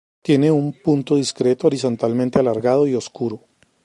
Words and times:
Tiene 0.23 0.49
un 0.49 0.73
punto 0.81 1.15
discreto 1.15 1.67
horizontalmente 1.67 2.39
alargado 2.39 2.87
y 2.87 2.95
oscuro. 2.95 3.43